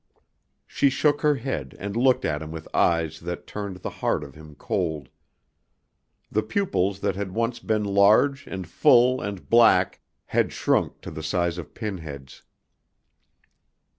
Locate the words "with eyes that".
2.49-3.45